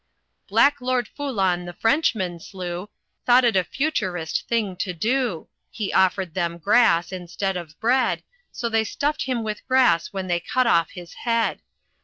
[0.47, 2.89] "Black Lord Foulon the Frenchmen slew.
[3.27, 8.67] Thought it a Futurist thing to do; He offered them grass instead of bread, So
[8.67, 11.61] they stuffed him with grass when they cut off his head.